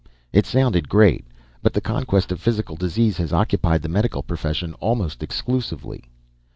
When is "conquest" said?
1.79-2.31